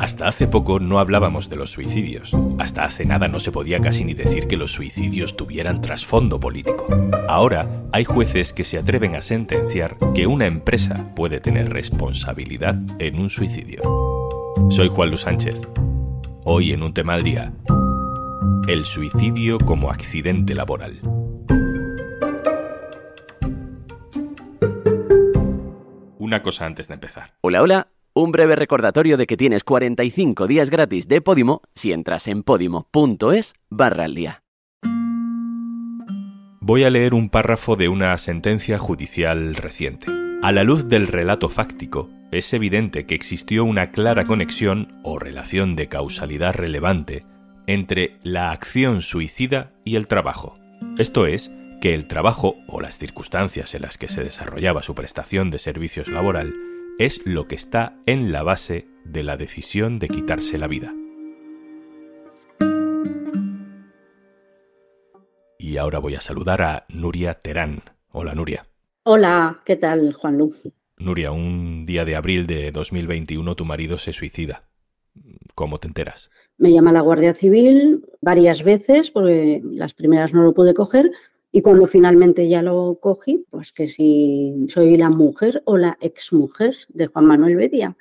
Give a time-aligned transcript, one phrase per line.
[0.00, 2.32] Hasta hace poco no hablábamos de los suicidios.
[2.58, 6.86] Hasta hace nada no se podía casi ni decir que los suicidios tuvieran trasfondo político.
[7.28, 13.20] Ahora hay jueces que se atreven a sentenciar que una empresa puede tener responsabilidad en
[13.20, 13.82] un suicidio.
[14.70, 15.60] Soy Juan Luis Sánchez.
[16.44, 17.52] Hoy en un tema al día.
[18.68, 20.98] El suicidio como accidente laboral.
[26.18, 27.34] Una cosa antes de empezar.
[27.42, 27.88] Hola, hola.
[28.12, 33.54] Un breve recordatorio de que tienes 45 días gratis de Podimo si entras en podimo.es
[33.68, 34.42] barra al día.
[36.60, 40.08] Voy a leer un párrafo de una sentencia judicial reciente.
[40.42, 45.76] A la luz del relato fáctico, es evidente que existió una clara conexión o relación
[45.76, 47.24] de causalidad relevante
[47.68, 50.54] entre la acción suicida y el trabajo.
[50.98, 55.50] Esto es, que el trabajo o las circunstancias en las que se desarrollaba su prestación
[55.50, 56.52] de servicios laboral
[57.00, 60.94] es lo que está en la base de la decisión de quitarse la vida.
[65.58, 67.84] Y ahora voy a saludar a Nuria Terán.
[68.10, 68.66] Hola Nuria.
[69.04, 70.62] Hola, ¿qué tal Juan Luz?
[70.98, 74.64] Nuria, un día de abril de 2021 tu marido se suicida.
[75.54, 76.30] ¿Cómo te enteras?
[76.58, 81.10] Me llama la Guardia Civil varias veces, porque las primeras no lo pude coger,
[81.52, 86.76] y cuando finalmente ya lo cogí, pues que si soy la mujer o la exmujer
[86.88, 87.96] de Juan Manuel Bedia.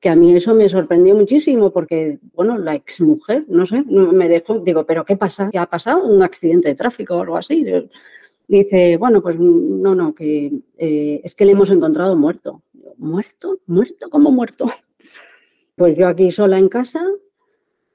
[0.00, 4.60] Que a mí eso me sorprendió muchísimo porque, bueno, la exmujer, no sé, me dejó,
[4.60, 5.50] digo, ¿pero qué pasa?
[5.50, 6.04] ¿Qué ha pasado?
[6.04, 7.64] ¿Un accidente de tráfico o algo así?
[8.48, 12.62] Dice, bueno, pues no, no, que eh, es que le hemos encontrado muerto.
[12.98, 13.58] ¿Muerto?
[13.66, 14.08] ¿Muerto?
[14.10, 14.66] ¿Cómo muerto?
[15.74, 17.04] Pues yo aquí sola en casa,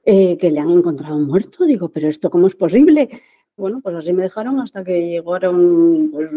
[0.04, 1.64] eh, que le han encontrado muerto.
[1.64, 3.08] Digo, ¿pero esto cómo es posible?
[3.56, 6.30] Bueno, pues así me dejaron hasta que llegaron pues,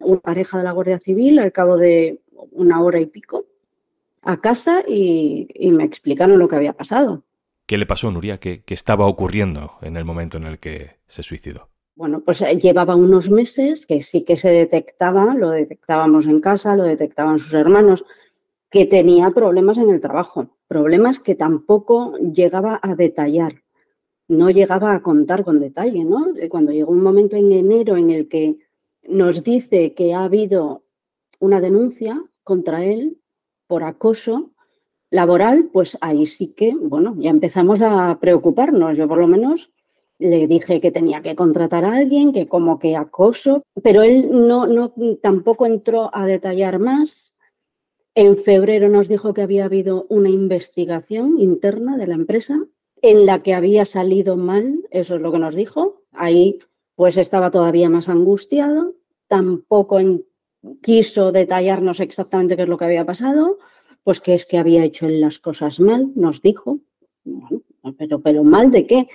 [0.00, 2.20] una pareja de la Guardia Civil al cabo de
[2.52, 3.46] una hora y pico
[4.22, 7.22] a casa y, me explicaron lo que había pasado.
[7.66, 8.38] ¿Qué le pasó, Nuria?
[8.38, 11.68] ¿Qué, estaba ocurriendo en el momento en el que se suicidó?
[11.94, 16.76] Bueno, pues eh, llevaba unos meses que sí que se detectaba, lo detectábamos en casa,
[16.76, 18.04] lo detectaban sus hermanos,
[18.70, 23.62] que tenía problemas en el trabajo, problemas que tampoco llegaba a detallar
[24.30, 26.36] no llegaba a contar con detalle, ¿no?
[26.36, 28.56] Eh, cuando llegó un momento en enero en el que
[29.02, 30.84] nos dice que ha habido
[31.40, 33.18] una denuncia contra él
[33.66, 34.52] por acoso
[35.10, 38.96] laboral, pues ahí sí que, bueno, ya empezamos a preocuparnos.
[38.96, 39.72] Yo por lo menos
[40.18, 44.66] le dije que tenía que contratar a alguien, que como que acoso, pero él no,
[44.66, 47.34] no tampoco entró a detallar más.
[48.14, 52.68] En febrero nos dijo que había habido una investigación interna de la empresa
[53.02, 56.02] en la que había salido mal, eso es lo que nos dijo.
[56.12, 56.58] Ahí
[56.94, 58.94] pues estaba todavía más angustiado,
[59.26, 59.98] tampoco
[60.82, 63.58] quiso detallarnos exactamente qué es lo que había pasado,
[64.02, 66.80] pues que es que había hecho las cosas mal, nos dijo.
[67.96, 69.08] pero, pero mal de qué?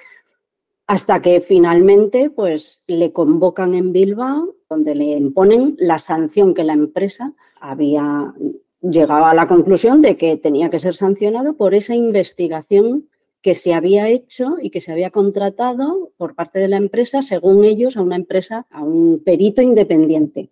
[0.87, 6.73] Hasta que finalmente pues le convocan en Bilbao, donde le imponen la sanción que la
[6.73, 8.33] empresa había
[8.81, 13.09] llegado a la conclusión de que tenía que ser sancionado por esa investigación
[13.45, 17.63] que se había hecho y que se había contratado por parte de la empresa, según
[17.63, 20.49] ellos, a una empresa, a un perito independiente.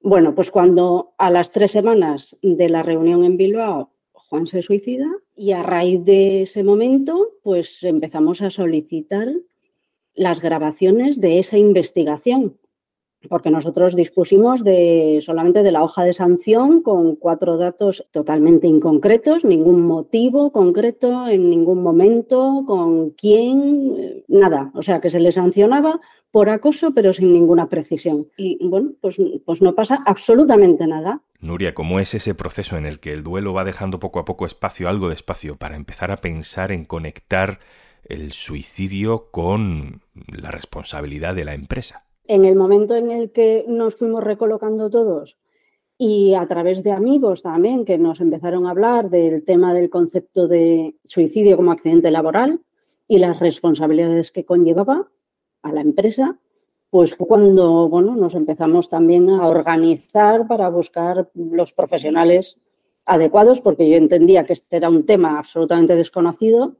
[0.00, 5.06] Bueno, pues cuando a las tres semanas de la reunión en Bilbao Juan se suicida
[5.36, 9.30] y a raíz de ese momento pues empezamos a solicitar
[10.14, 12.56] las grabaciones de esa investigación
[13.28, 19.44] porque nosotros dispusimos de solamente de la hoja de sanción con cuatro datos totalmente inconcretos,
[19.44, 24.70] ningún motivo concreto en ningún momento, con quién, nada.
[24.74, 28.28] O sea, que se le sancionaba por acoso, pero sin ninguna precisión.
[28.36, 31.22] Y bueno, pues, pues no pasa absolutamente nada.
[31.40, 34.46] Nuria, ¿cómo es ese proceso en el que el duelo va dejando poco a poco
[34.46, 37.58] espacio, algo de espacio, para empezar a pensar en conectar
[38.04, 42.04] el suicidio con la responsabilidad de la empresa?
[42.28, 45.38] En el momento en el que nos fuimos recolocando todos
[45.96, 50.46] y a través de amigos también que nos empezaron a hablar del tema del concepto
[50.46, 52.60] de suicidio como accidente laboral
[53.08, 55.08] y las responsabilidades que conllevaba
[55.62, 56.38] a la empresa,
[56.90, 62.60] pues fue cuando bueno, nos empezamos también a organizar para buscar los profesionales
[63.06, 66.76] adecuados, porque yo entendía que este era un tema absolutamente desconocido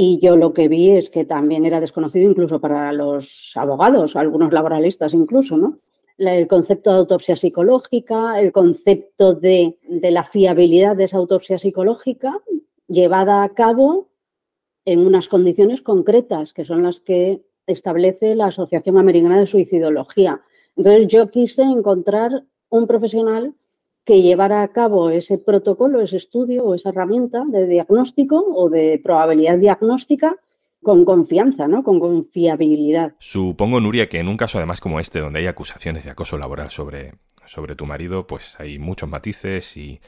[0.00, 4.52] y yo lo que vi es que también era desconocido incluso para los abogados, algunos
[4.52, 5.80] laboralistas incluso, ¿no?
[6.18, 12.38] El concepto de autopsia psicológica, el concepto de, de la fiabilidad de esa autopsia psicológica
[12.86, 14.10] llevada a cabo
[14.84, 20.40] en unas condiciones concretas, que son las que establece la Asociación Americana de Suicidología.
[20.76, 23.52] Entonces yo quise encontrar un profesional
[24.08, 28.98] que llevara a cabo ese protocolo, ese estudio o esa herramienta de diagnóstico o de
[29.04, 30.34] probabilidad diagnóstica
[30.82, 31.82] con confianza, ¿no?
[31.82, 33.16] Con confiabilidad.
[33.18, 36.70] Supongo, Nuria, que en un caso además como este, donde hay acusaciones de acoso laboral
[36.70, 40.00] sobre, sobre tu marido, pues hay muchos matices y,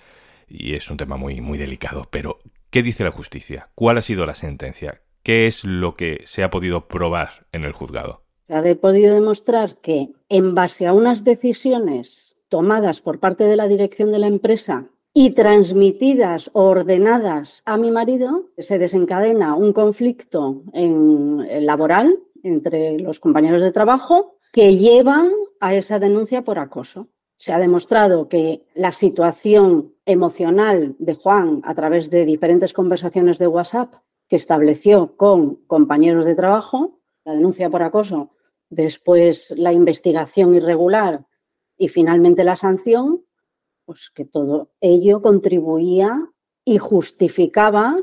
[0.49, 2.09] y es un tema muy, muy delicado.
[2.11, 2.39] Pero,
[2.71, 3.69] ¿qué dice la justicia?
[3.75, 5.03] ¿Cuál ha sido la sentencia?
[5.23, 8.23] ¿Qué es lo que se ha podido probar en el juzgado?
[8.47, 13.69] Se ha podido demostrar que en base a unas decisiones tomadas por parte de la
[13.69, 20.63] dirección de la empresa y transmitidas o ordenadas a mi marido, se desencadena un conflicto
[20.75, 25.31] en, laboral entre los compañeros de trabajo que llevan
[25.61, 27.09] a esa denuncia por acoso.
[27.37, 33.47] Se ha demostrado que la situación emocional de Juan a través de diferentes conversaciones de
[33.47, 33.95] WhatsApp
[34.29, 38.31] que estableció con compañeros de trabajo, la denuncia por acoso,
[38.69, 41.27] después la investigación irregular
[41.81, 43.25] y finalmente la sanción,
[43.87, 46.29] pues que todo ello contribuía
[46.63, 47.97] y justificaba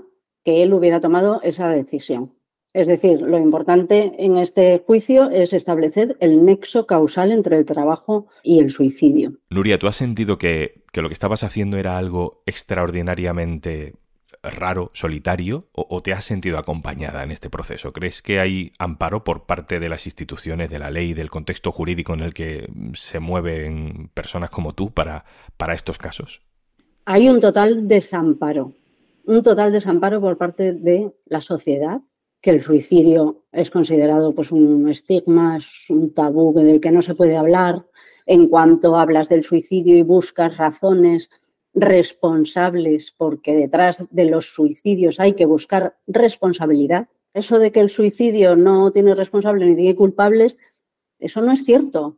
[0.43, 2.33] que él hubiera tomado esa decisión.
[2.73, 8.27] Es decir, lo importante en este juicio es establecer el nexo causal entre el trabajo
[8.41, 9.37] y el suicidio.
[9.51, 13.93] Nuria, ¿tú has sentido que, que lo que estabas haciendo era algo extraordinariamente
[14.55, 17.93] raro, solitario, o, te has sentido acompañada en este proceso?
[17.93, 22.13] ¿Crees que hay amparo por parte de las instituciones, de la ley, del contexto jurídico
[22.13, 25.25] en el que se mueven personas como tú para,
[25.57, 26.41] para estos casos?
[27.05, 28.73] Hay un total desamparo,
[29.25, 32.01] un total desamparo por parte de la sociedad,
[32.41, 37.15] que el suicidio es considerado pues, un estigma, es un tabú del que no se
[37.15, 37.85] puede hablar.
[38.25, 41.29] En cuanto hablas del suicidio y buscas razones
[41.79, 47.07] responsables, porque detrás de los suicidios hay que buscar responsabilidad.
[47.33, 50.57] Eso de que el suicidio no tiene responsables ni tiene culpables,
[51.19, 52.05] eso no es cierto.
[52.05, 52.17] O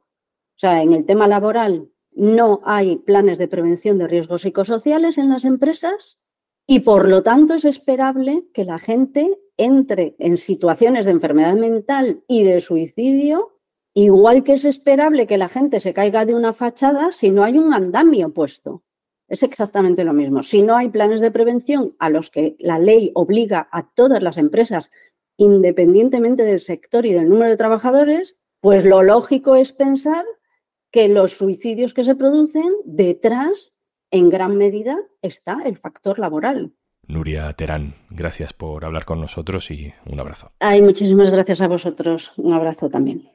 [0.56, 5.44] sea, en el tema laboral no hay planes de prevención de riesgos psicosociales en las
[5.44, 6.20] empresas
[6.66, 12.24] y por lo tanto es esperable que la gente entre en situaciones de enfermedad mental
[12.30, 13.60] y de suicidio,
[13.94, 17.58] igual que es esperable que la gente se caiga de una fachada si no hay
[17.58, 18.84] un andamio puesto.
[19.30, 20.44] Es exactamente lo mismo.
[20.44, 24.38] Si no hay planes de prevención a los que la ley obliga a todas las
[24.38, 24.90] empresas,
[25.38, 30.26] independientemente del sector y del número de trabajadores, pues lo lógico es pensar
[30.92, 33.74] que los suicidios que se producen detrás,
[34.12, 36.74] en gran medida, está el factor laboral.
[37.08, 40.52] Nuria Terán, gracias por hablar con nosotros y un abrazo.
[40.60, 42.34] Ay, muchísimas gracias a vosotros.
[42.38, 43.30] Un abrazo también.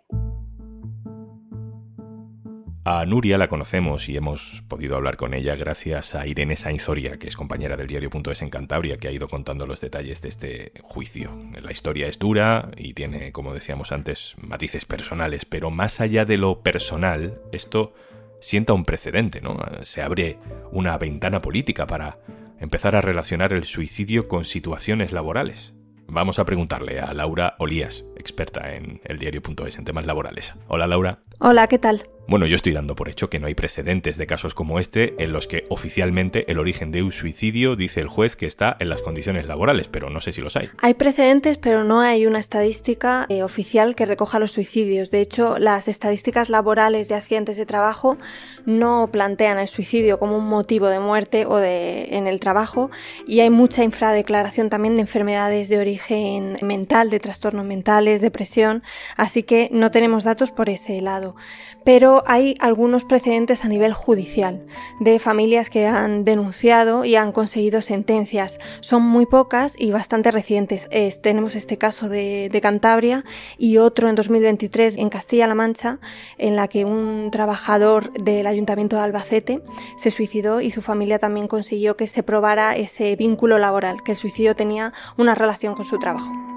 [2.86, 7.28] A Nuria la conocemos y hemos podido hablar con ella gracias a Irene Sainzoria, que
[7.28, 11.30] es compañera del diario.es en Cantabria, que ha ido contando los detalles de este juicio.
[11.62, 16.36] La historia es dura y tiene, como decíamos antes, matices personales, pero más allá de
[16.36, 17.94] lo personal, esto
[18.42, 19.56] sienta un precedente, ¿no?
[19.80, 20.36] Se abre
[20.70, 22.18] una ventana política para
[22.60, 25.72] empezar a relacionar el suicidio con situaciones laborales.
[26.06, 30.54] Vamos a preguntarle a Laura Olías, experta en el diario.es en temas laborales.
[30.68, 31.18] Hola Laura.
[31.38, 32.08] Hola, ¿qué tal?
[32.26, 35.32] Bueno, yo estoy dando por hecho que no hay precedentes de casos como este en
[35.32, 39.02] los que oficialmente el origen de un suicidio dice el juez que está en las
[39.02, 40.70] condiciones laborales, pero no sé si los hay.
[40.78, 45.10] Hay precedentes, pero no hay una estadística eh, oficial que recoja los suicidios.
[45.10, 48.16] De hecho, las estadísticas laborales de accidentes de trabajo
[48.64, 52.90] no plantean el suicidio como un motivo de muerte o de en el trabajo
[53.26, 58.82] y hay mucha infradeclaración también de enfermedades de origen mental, de trastornos mentales, depresión,
[59.16, 61.36] así que no tenemos datos por ese lado.
[61.84, 64.64] Pero hay algunos precedentes a nivel judicial
[65.00, 68.58] de familias que han denunciado y han conseguido sentencias.
[68.80, 70.88] Son muy pocas y bastante recientes.
[71.22, 73.24] tenemos este caso de, de Cantabria
[73.58, 75.98] y otro en 2023 en Castilla-La Mancha,
[76.38, 79.62] en la que un trabajador del Ayuntamiento de Albacete
[79.96, 84.18] se suicidó y su familia también consiguió que se probara ese vínculo laboral, que el
[84.18, 86.53] suicidio tenía una relación con su trabajo.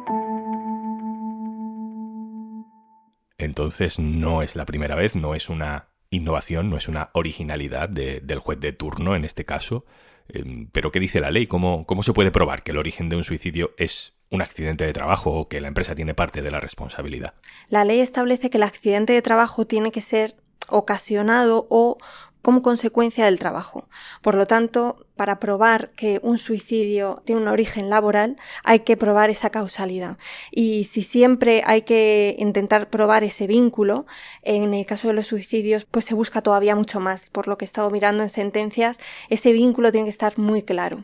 [3.38, 8.40] Entonces no es la primera vez, no es una innovación, no es una originalidad del
[8.40, 9.86] juez de turno en este caso.
[10.30, 11.48] Em, pero ¿qué dice la ley?
[11.48, 14.94] ¿Cómo, ¿Cómo se puede probar que el origen de un suicidio es un accidente de
[14.94, 17.34] trabajo o que la empresa tiene parte de la responsabilidad?
[17.70, 20.36] La ley establece que el accidente de trabajo tiene que ser
[20.70, 21.98] ocasionado o
[22.42, 23.88] como consecuencia del trabajo.
[24.22, 29.30] Por lo tanto, para probar que un suicidio tiene un origen laboral, hay que probar
[29.30, 30.18] esa causalidad.
[30.52, 34.06] Y si siempre hay que intentar probar ese vínculo,
[34.44, 37.30] en el caso de los suicidios, pues se busca todavía mucho más.
[37.30, 41.04] Por lo que he estado mirando en sentencias, ese vínculo tiene que estar muy claro.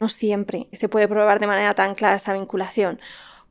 [0.00, 3.00] No siempre se puede probar de manera tan clara esa vinculación.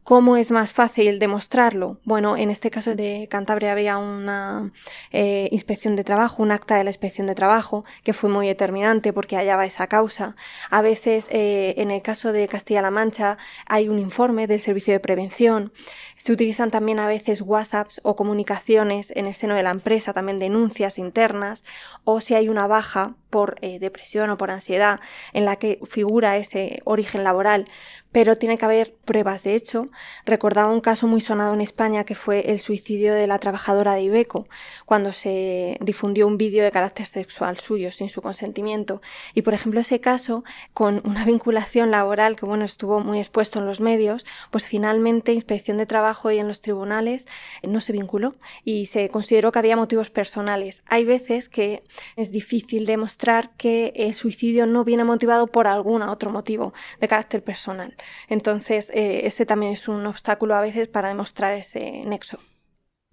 [0.04, 1.98] ¿Cómo es más fácil demostrarlo?
[2.04, 4.74] Bueno, en este caso de Cantabria había una
[5.12, 9.14] eh, inspección de trabajo, un acta de la inspección de trabajo, que fue muy determinante
[9.14, 10.36] porque hallaba esa causa.
[10.70, 15.00] A veces, eh, en el caso de Castilla-La Mancha, hay un informe del servicio de
[15.00, 15.72] prevención.
[16.18, 20.38] Se utilizan también a veces WhatsApps o comunicaciones en el seno de la empresa, también
[20.38, 21.64] denuncias internas,
[22.04, 25.00] o si hay una baja por eh, depresión o por ansiedad
[25.34, 27.66] en la que figura ese origen laboral,
[28.12, 29.42] pero tiene que haber pruebas.
[29.42, 29.90] De hecho,
[30.24, 34.04] recordaba un caso muy sonado en España que fue el suicidio de la trabajadora de
[34.04, 34.48] Ibeco,
[34.86, 39.02] cuando se difundió un vídeo de carácter sexual suyo sin su consentimiento.
[39.34, 40.44] Y por ejemplo, ese caso,
[40.76, 45.78] con una vinculación laboral que bueno, estuvo muy expuesto en los medios, pues finalmente Inspección
[45.78, 47.26] de Trabajo y en los tribunales
[47.64, 50.84] no se vinculó y se consideró que había motivos personales.
[50.86, 51.82] Hay veces que
[52.16, 53.23] es difícil demostrar
[53.58, 57.96] que el suicidio no viene motivado por algún otro motivo de carácter personal.
[58.28, 62.40] Entonces, eh, ese también es un obstáculo a veces para demostrar ese nexo.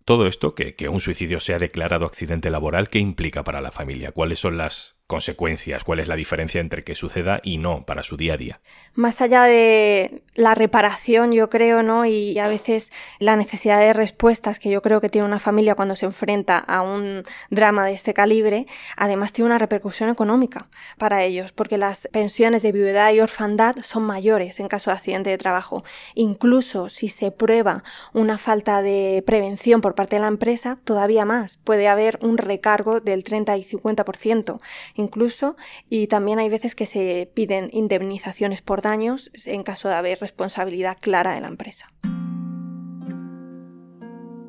[0.05, 4.13] Todo esto, que, que un suicidio sea declarado accidente laboral, ¿qué implica para la familia?
[4.13, 5.83] ¿Cuáles son las consecuencias?
[5.83, 8.61] ¿Cuál es la diferencia entre que suceda y no para su día a día?
[8.95, 12.07] Más allá de la reparación, yo creo, ¿no?
[12.07, 15.97] Y a veces la necesidad de respuestas que yo creo que tiene una familia cuando
[15.97, 21.51] se enfrenta a un drama de este calibre, además tiene una repercusión económica para ellos,
[21.51, 25.83] porque las pensiones de viudedad y orfandad son mayores en caso de accidente de trabajo.
[26.15, 31.57] Incluso si se prueba una falta de prevención por parte de la empresa, todavía más.
[31.65, 34.61] Puede haber un recargo del 30 y 50%
[35.01, 35.57] incluso,
[35.89, 40.97] y también hay veces que se piden indemnizaciones por daños en caso de haber responsabilidad
[41.01, 41.93] clara de la empresa.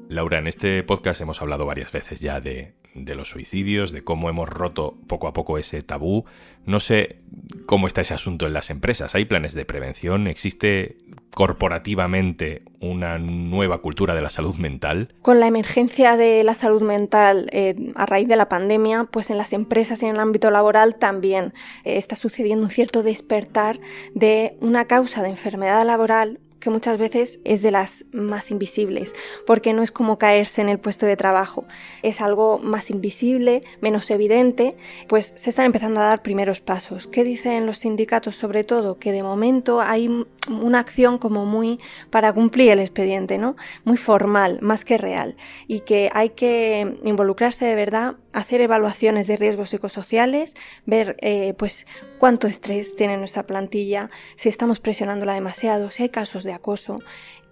[0.10, 4.30] Laura, en este podcast hemos hablado varias veces ya de, de, los suicidios, de cómo
[4.30, 6.26] hemos roto poco a poco ese tabú.
[6.66, 7.18] No sé
[7.66, 9.16] cómo está ese asunto en las empresas.
[9.16, 10.28] ¿Hay planes de prevención?
[10.28, 10.98] ¿Existe
[11.34, 15.14] corporativamente una nueva cultura de la salud mental?
[15.22, 19.38] Con la emergencia de la salud mental eh, a raíz de la pandemia, pues en
[19.38, 23.80] las empresas y en el ámbito laboral también eh, está sucediendo un cierto despertar
[24.14, 29.14] de una causa de enfermedad laboral que muchas veces es de las más invisibles,
[29.46, 31.66] porque no es como caerse en el puesto de trabajo,
[32.04, 34.78] es algo más invisible, menos evidente,
[35.10, 37.08] pues se están empezando a dar primeros pasos.
[37.08, 39.00] ¿Qué dicen los sindicatos sobre todo?
[39.00, 43.56] Que de momento hay una acción como muy para cumplir el expediente, ¿no?
[43.84, 45.36] Muy formal, más que real,
[45.68, 50.54] y que hay que involucrarse de verdad, hacer evaluaciones de riesgos psicosociales,
[50.86, 51.86] ver eh, pues
[52.18, 57.00] cuánto estrés tiene nuestra plantilla, si estamos presionándola demasiado, si hay casos de acoso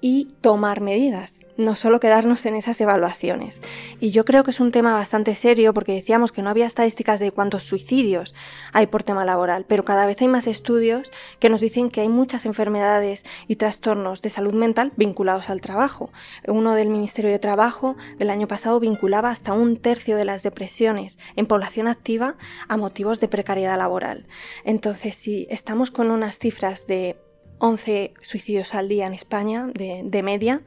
[0.02, 3.62] y tomar medidas, no solo quedarnos en esas evaluaciones.
[4.00, 7.20] Y yo creo que es un tema bastante serio porque decíamos que no había estadísticas
[7.20, 8.34] de cuántos suicidios
[8.72, 12.10] hay por tema laboral, pero cada vez hay más estudios que nos dicen que hay
[12.10, 16.12] muchas enfermedades y trastornos de salud mental vinculados al trabajo.
[16.48, 21.20] Uno del Ministerio de Trabajo del año pasado vinculaba hasta un tercio de las depresiones
[21.36, 22.36] en población activa
[22.70, 24.28] a motivos de precariedad laboral.
[24.64, 27.18] Entonces, si estamos con unas cifras de
[27.60, 30.62] 11 suicidios al día en España de, media,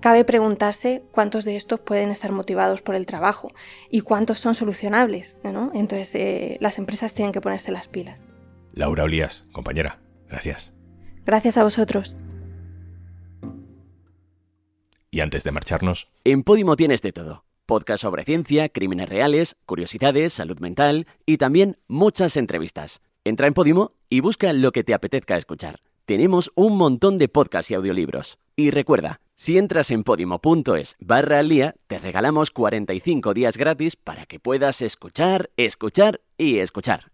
[0.00, 3.48] cabe preguntarse cuántos de estos pueden estar motivados por el trabajo
[3.90, 5.38] y cuántos son solucionables.
[5.44, 8.26] Entonces, eh, las empresas tienen que ponerse las pilas.
[8.72, 10.72] Laura Olías, compañera, gracias.
[11.24, 12.16] Gracias a vosotros.
[15.10, 16.08] Y antes de marcharnos...
[16.24, 17.44] En Podimo tienes de todo.
[17.66, 23.02] Podcast sobre ciencia, crímenes reales, curiosidades, salud mental y también muchas entrevistas.
[23.24, 27.70] Entra en Podimo y busca lo que te apetezca escuchar tenemos un montón de podcasts
[27.70, 28.38] y audiolibros.
[28.56, 34.26] Y recuerda, si entras en podimo.es barra al día, te regalamos 45 días gratis para
[34.26, 37.10] que puedas escuchar, escuchar y escuchar.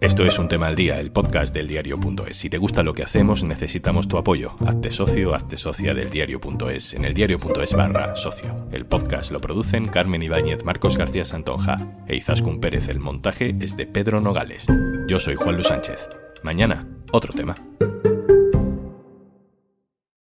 [0.00, 2.34] Esto es un tema al día, el podcast del diario.es.
[2.34, 4.54] Si te gusta lo que hacemos, necesitamos tu apoyo.
[4.66, 8.68] Hazte socio, hazte socia del diario.es en el diario.es barra socio.
[8.72, 11.76] El podcast lo producen Carmen Ibáñez, Marcos García Santonja
[12.06, 12.88] e Izaskun Pérez.
[12.88, 14.66] El montaje es de Pedro Nogales.
[15.06, 16.08] Yo soy Juan Luis Sánchez.
[16.42, 17.54] Mañana, otro tema.